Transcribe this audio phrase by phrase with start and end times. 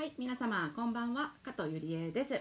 [0.00, 1.34] はい皆様こんばんは。
[1.42, 2.40] 加藤ゆりえです。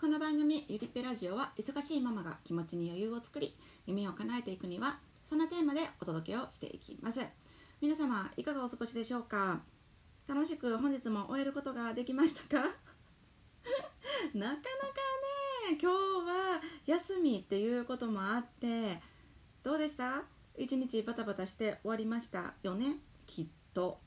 [0.00, 3.52] この番組ゆりっぺラジオは忙しいママが気持ちに余裕を作り
[3.84, 7.18] 夢を叶えていくにはそんなテーマでお届けをしていきます。
[7.80, 9.60] 皆様いかがお過ごしでしょうか？
[10.28, 12.68] 楽しく本日も終えることができましたか？
[14.32, 14.54] なかなか
[15.68, 19.02] ね今日は休みっていうこともあって
[19.64, 20.22] どうでした？
[20.56, 22.98] 一日バタバタして終わりましたよね？
[23.26, 23.98] きっと。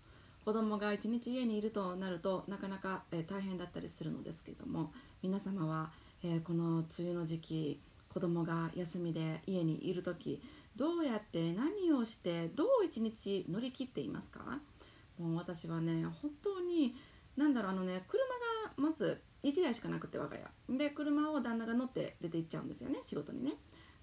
[0.43, 5.91] 子供が一日家にいるとなるとなかなか、えー、大変だったりするのですけども皆様は、
[6.23, 7.79] えー、この梅雨の時期
[8.13, 10.41] 子供が休みで家にいる時
[10.75, 14.59] どうやって何をしてどう一日乗り切っていますか？
[15.19, 16.95] もう私はね本当に
[17.37, 20.77] 何だろうあのね車がまず1台しかなくて我が家。
[20.77, 23.51] で車を旦那が乗って出て行っちゃうんですよね仕事にね。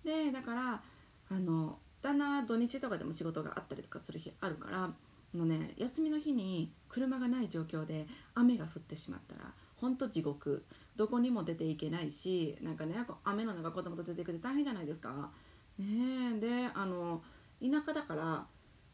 [0.05, 0.83] でだから
[1.31, 4.91] あの旦那土日とかでも仕事があったりとかする日あるから
[5.34, 10.65] のね休みの日に車がない状況で雨が降ってしまったら本当地獄。
[10.97, 15.31] どこにも出ていけないしなんかね雨の中子供と出てくって大変じゃないですか。
[15.78, 17.23] ねであの
[17.62, 18.47] 田舎だから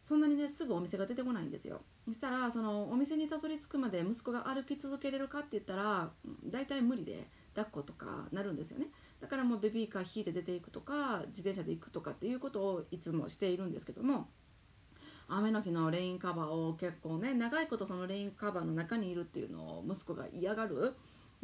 [0.05, 1.81] そんなにねすぐお店が出てこないんですよ。
[2.05, 6.11] そしたらそのお店にたどり着くまで息子が歩き続けれるかって言ったら
[6.45, 7.27] 大体無理で
[7.57, 8.87] 抱っことかなるんですよね。
[9.21, 14.29] だからもうベビーカー引いて出ていくとか自転車で行くとかっていうことをいつもしているんですけども
[15.29, 20.95] 雨の日のレインカバーを結構ね長いことそのレインカバーの中にいるっていうのを息子が嫌がる。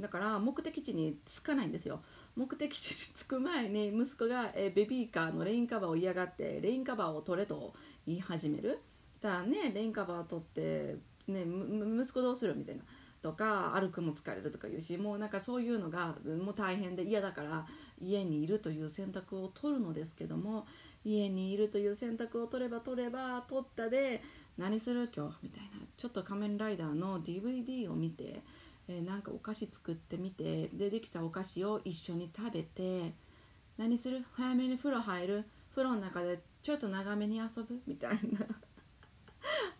[0.00, 2.00] だから目的地に着かないんですよ。
[2.34, 7.74] 目的地に着く前に息子が、えベビーカーのレインカバーを嫌がってレインカバーを取れと
[8.06, 8.80] 言い始める。
[9.20, 10.96] たらねレインカバー取って
[11.28, 12.82] ね息子どうするみたいな。
[13.22, 17.66] とか歩くも疲れるとか言うしもうなんかそういうのがもう大変で嫌だから
[18.00, 20.66] 家にいるという選択を取るのですけども
[21.04, 24.22] 家にいるという選択を取れば取れば取ったで
[24.58, 25.36] 何する今日？
[25.44, 25.70] みたいな。
[25.96, 28.42] ちょっと仮面ライダーの DVD を見て、
[28.86, 33.12] えー、なんかお菓子作ってみてでできたお菓子を一緒に食べて
[33.78, 34.24] 何する？
[34.32, 35.44] 早めに風呂入る？
[35.70, 37.80] 風呂の中でちょっと長めに遊ぶ？
[37.86, 38.46] みたいな。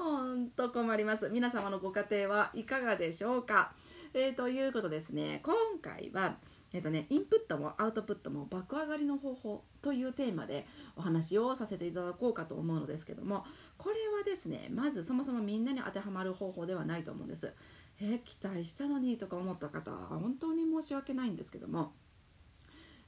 [0.03, 1.29] ほんと困ります。
[1.29, 3.73] 皆様のご家庭はいかがでしょうか、
[4.13, 5.41] えー、ということですね。
[5.45, 6.39] 今回は
[6.73, 13.45] えっとね、インプットもアウトプットも爆上がりの方法というテーマでお話をさせていただこうかと思うのですけども
[13.77, 17.53] これはですねまずそもそもみんなに当てはまる方法ではないと思うんです。
[18.01, 21.93] え期待したのにとか思った方は本当に申し訳ないんですけども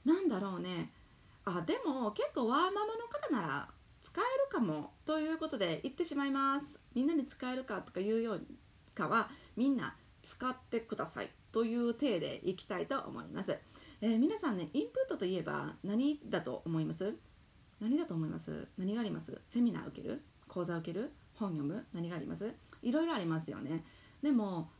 [0.05, 0.91] なんだろうね。
[1.47, 3.69] あでも結構ワーママの方なら
[4.05, 6.79] 使えるかもということで言ってしまいます。
[6.95, 8.47] みんなに使えるかとかいうよう
[8.95, 13.59] かはみんな使ってくださいという体でいきたいと思います、
[14.01, 17.15] えー、皆さんねインプットといえば何だと思います？
[17.81, 18.69] 何だと思います？
[18.79, 19.41] 何があります？
[19.47, 20.23] セミナー受ける？
[20.49, 21.11] 講座受ける？
[21.35, 21.87] 本読む？
[21.95, 22.55] 何があります？
[22.83, 23.85] いろいろありますよね。
[24.23, 24.71] でも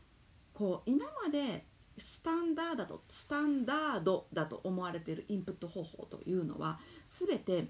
[0.53, 1.65] こう今まで
[1.97, 7.67] スタンダードとスタンダードだと思われているインプット方法というのは全て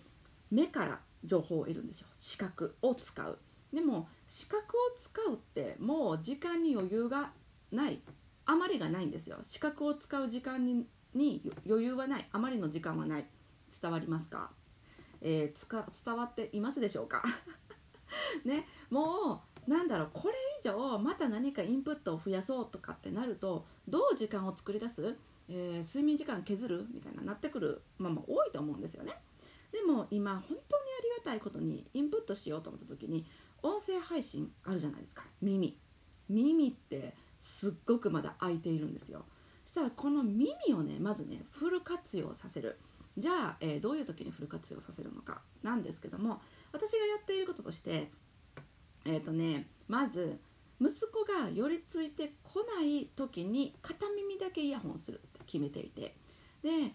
[0.52, 2.08] 目から情報を得るんですよ。
[2.14, 3.38] 視覚を使う。
[3.74, 7.32] でも視覚を使うってもう時間に余裕が
[7.72, 8.00] ない。
[8.46, 9.38] あまりがないんですよ。
[9.42, 12.28] 視覚を使う時間にに余裕はない。
[12.32, 13.26] あまりの時間はない。
[13.82, 14.52] 伝わりますか、
[15.22, 17.24] えー、つか伝わっていますでしょうか？
[18.46, 18.68] ね。
[18.90, 20.10] もうなんだろう。
[20.14, 25.18] これ以上また何かインプットを増やそうとかってなるとどう時間を作り出す、
[25.50, 26.86] えー、睡眠時間削る？
[26.94, 29.14] みたいななってくるまま多いと思うんですよね。
[29.76, 33.26] でも今本当にありがたいことにインプットしようと思った時に
[33.62, 35.24] 音声配信あるじゃないですか。
[35.42, 35.78] 耳。
[36.30, 39.26] 耳ってすっごくまだ空いているんですよ。
[39.66, 42.80] そしたらこの耳をねまずねフル活用させる。
[43.18, 45.42] じゃあ、えー、どういう時にフル活用させるのか。
[45.62, 46.40] なんですけども
[46.72, 48.10] 私がやっていることとして
[49.04, 50.40] えっ、ー、とねまず
[50.80, 56.16] 息子が寄りついてこない時に片耳だけイヤホンするって決めていて。
[56.64, 56.94] で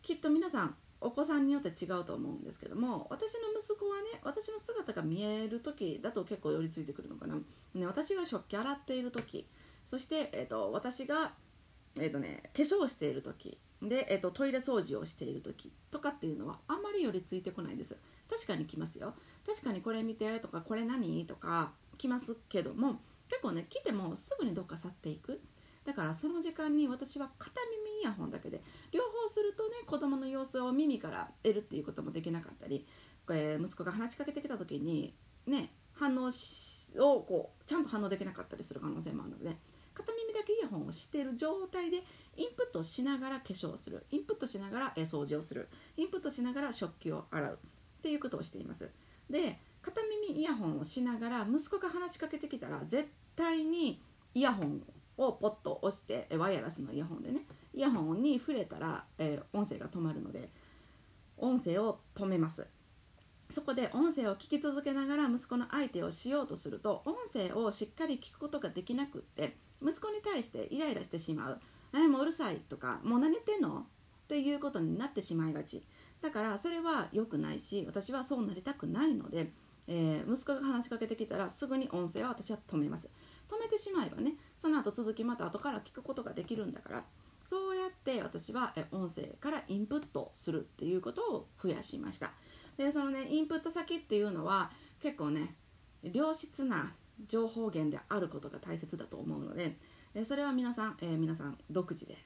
[0.00, 9.46] きっと皆さんお子さんによって違うと思うんですけども私の息子はね私の姿が見える時だと結構寄りついてくるのかな、ね、私が食器洗っている時
[9.84, 11.32] そして、えーと、私が、
[11.96, 17.96] えーとね、化粧している時で、えーと、トイレ掃除をしている時とかっていうのはあんまり寄りついてこないです。
[18.28, 19.14] 確かに来ますよ。
[19.46, 21.24] 確かにこれ見てとかこれ何？
[21.26, 25.40] とか来ますけども結構ね来てもすぐにどっか去っていく。
[25.84, 27.75] だからその時間に私は片耳
[28.06, 28.62] ヤホンだけで。
[28.92, 32.86] 両方するとね子供の様子を耳から得るっていうこともできなかったり、
[33.30, 35.14] えー、息子が話しかけてきた時に
[35.46, 36.30] ね反応
[36.98, 39.56] をこうちゃんと反応できなかったりする可能性もあるので
[39.96, 41.98] 片耳だけイヤホンをしている状態で
[42.36, 44.04] インプットしながら化粧をする。
[44.10, 45.68] インプットしながら掃除をする。
[45.96, 47.58] インプットしながら食器を洗う
[47.98, 48.90] っていうことをしています。
[49.30, 54.02] で片耳イヤホンをしながら息子が話しかけてきたら絶対に
[54.34, 54.82] イヤホン
[55.16, 57.42] をポッと押してワイヤレスのイヤホンでね
[57.76, 60.48] イヤホンに触れたら、えー、音声が止まるので
[61.36, 62.66] 音声を止めます。
[63.48, 71.60] そこで音声を聞き続けながら息子の相手をしようとすると音声をしっかり聞くことができなくって息子に対してイライラしてしまう
[71.94, 73.86] 「えもううるさい」とか「もう何言ってんの?」
[74.24, 75.84] っていうことになってしまいがち。
[76.22, 79.52] だからそれは良くないし私はそうなりたくないので、
[79.86, 83.08] えー、息子が話しかけてきたらすぐに音声は私は止めます。
[83.48, 87.04] 止めてしまえばねその後続きまた後から聞くことができるんだから
[87.46, 92.32] そうやって私は音声からインプットするっていうことを増やしました。
[92.76, 94.70] でそのねインプット先っていうのは
[95.00, 95.54] 結構ね
[96.02, 96.92] 良質な
[97.26, 99.76] 情報源であることが大切だと思うので
[100.24, 102.18] それは皆さん、えー、皆さん独自で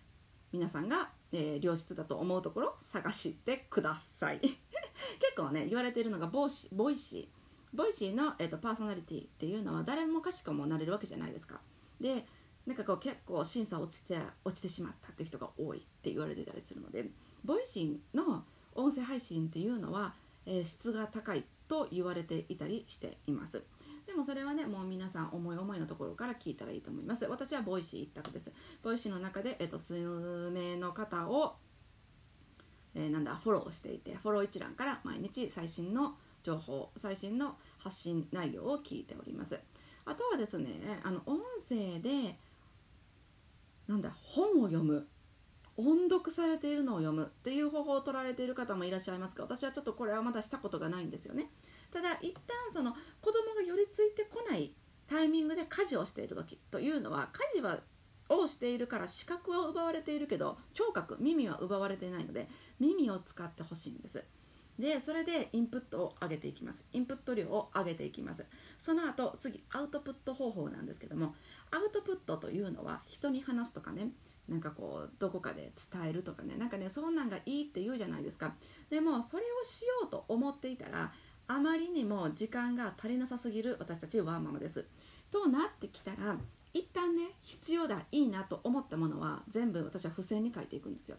[0.53, 4.41] 皆さんが、えー、良質だと思うところを探してください。
[5.21, 11.61] 結構ね言われているのが Voicy Voicy。Voicy の、えーと、パーソナリティっていうのは誰もかしこもなれるわけじゃないですか。
[12.01, 12.27] で
[12.67, 17.07] なんかこう結構審査落ちて落ちてしまったっていう人が多いって言われてたりするので
[17.45, 20.15] Voicy の音声配信っていうのは
[20.47, 23.63] えー、質が高いと言われていたりしています。
[24.07, 27.25] でもそれはねもう皆さん思い思いのところから聞いたらいいと思います。
[27.27, 28.53] 私は Voicy 一択です。
[28.83, 31.55] Voicy の中で、えーと、数名の方を、
[32.95, 39.59] えー、なんだフォローしていてフォロー一覧から毎日最新の情報最新の発信内容を聞いております。
[40.07, 42.37] あとはですねあの音声で
[43.91, 45.09] なんだ本を読む。
[45.77, 51.47] 音読されているのを読むっていう方法を取られている方もいらっしゃいますが私はちょっとこれはまだしたことがないんですよね。
[51.91, 54.73] ただ一旦その子供が寄りついてこない
[55.09, 57.81] タイミングで家事をしている時というのは家事は
[58.29, 62.47] をしているから視覚は奪われているけど聴覚耳は奪われていないので
[62.79, 64.25] 耳を使ってほしいんです。
[64.81, 66.87] でそれでインプットを上げていきます。
[66.93, 68.47] インプット量を上げていきます。
[68.79, 71.35] その後次アウトプット方法なんですけども
[71.71, 74.09] アウトプットというのは人に話すとかね
[74.49, 78.55] なんかこうどこかで伝えるとかねなんかねそんなんがいいって言うじゃないですか。
[78.89, 81.13] でもそれをしようと思っていたら
[81.47, 84.87] あまりにも時間が足りなさすぎる私たちワーママです。
[85.31, 86.37] となってきたら
[86.73, 91.17] 一旦ね必要だいいなと思ったものは全部私は付箋に書いていくんですよ。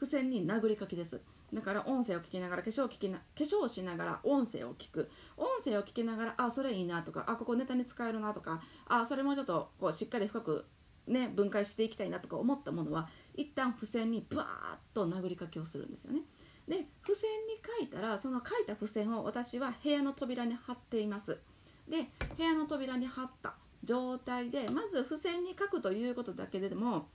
[0.00, 1.20] 付箋に殴り書きです。
[1.52, 5.10] だから音声を聞きながら化粧を聞きな化粧をしながら音声を聞く。
[5.36, 10.64] 音声を聞きながらあそれいいなとかあここネタに使えるなとかあそれもちょっとこうしっかり深く
[11.06, 14.46] ね分解していきたいなとか思ったものは一旦付箋にバーッ
[14.94, 16.22] と殴り書きをするんですよね。
[16.66, 21.36] で付箋に書いたらその書いた付箋を私は部屋の扉に貼っています。
[21.86, 22.06] で
[22.38, 23.54] 部屋の扉に貼った
[23.84, 27.08] 状態でまず付箋に書くということだけでも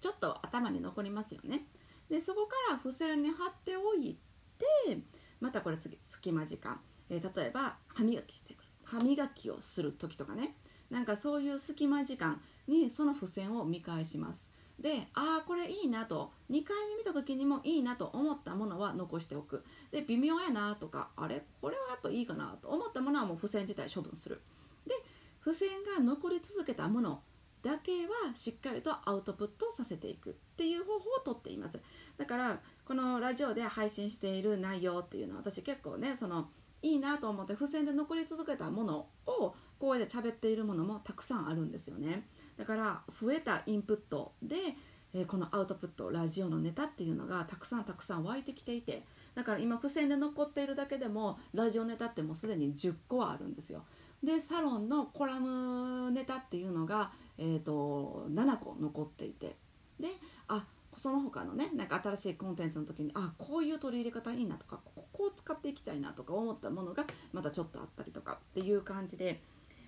[0.00, 1.64] ちょっと頭に残りますよね。
[2.08, 4.18] でそこから付箋に貼っておい
[4.58, 4.98] て
[5.40, 6.80] またこれ次隙間時間、
[7.10, 8.68] えー、例えば歯磨きしてくる。
[8.84, 10.56] 歯磨きをする時とかね。
[10.90, 14.48] なんかそういう隙間時間にその付箋を見返します。
[14.78, 16.32] でああこれいいなと。
[16.50, 19.64] 2回目見た時にもいいなと思ったものは残しておく。
[19.90, 21.44] で微妙やなとかあれ？
[21.60, 24.40] これはやっぱいいかなと思ったものはもう付箋自体処分する。
[24.86, 24.94] で
[25.44, 27.20] 付箋が残り続けたもの
[27.66, 31.80] だけはしっかりとアウトプットさせていくっていう方法をとっています。
[32.16, 36.48] だからこのラジオで配信している内容っていうのは私結構ねその
[36.80, 42.28] いいなと思って付箋で残り続けたものを声で喋っているものもたくさんあるんですよね。
[42.56, 44.54] だから増えたインプットで、
[45.12, 49.02] え、このアウトプットラジオのネタっていうのがたくさんたくさん湧いてきていて
[49.34, 53.84] だから今付箋で残っているだけでもラジオネタってもうすでに10個はあるんですよ。
[54.22, 59.56] でサロンのコラムネタっていうのがえーと、7個残っていて
[60.00, 60.08] で
[60.48, 60.64] あ
[60.96, 69.40] その他のねなんか新しいコンテンツの時にあこういう取り入れ方いいなとかここを使っていきたいなとか思ったものがまたちょっとあったりとかっていう感じで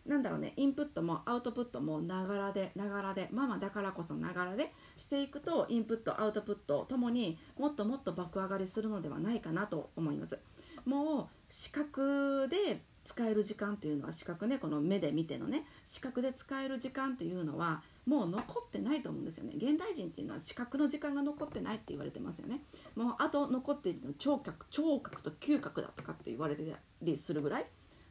[0.07, 10.39] なんだろうねインプットもアウトプットもながらでながらでママだからこそながらでしていくとインプットアウトプットともにもっともっと爆上がりするのではないかなと思います。
[10.87, 19.53] もう視覚で使える時間っていうのは視覚ねこの目で見てのね視覚で使える時間っていうのはもう残ってないと思うんですよね。
[19.57, 22.61] 現代人っていうのは視覚の時間が残ってないって言われてますよね。
[22.97, 27.67] もうあと残っているの聴覚聴覚と嗅覚だとかって言われてたりするぐらい。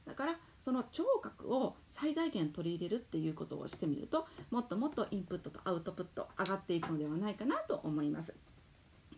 [0.07, 8.33] だからその聴覚を最大限取り入れるっていうことをしてみるともっともっとインプットとアウトプット上がっていくのではないかなと思います。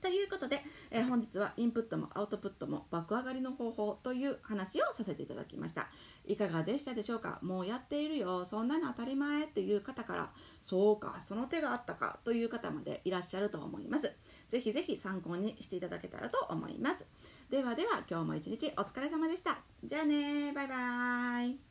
[0.01, 5.89] ということで、えー、本日はインプットもアウトプットも爆上がりの方法という話をさせていただきました。
[6.25, 7.39] いかがでしたでしょうか？
[7.41, 8.45] もうやっているよ。
[8.45, 10.29] そんなの当たり前っていう方から
[10.61, 14.11] そうかその手があったかという方までいらっしゃると思います。
[14.49, 17.05] ぜひぜひ参考にしていただけたらと思います。
[17.49, 19.59] ではでは今日も一日お疲れ様でした。
[19.83, 21.68] じゃあねバイバーイ。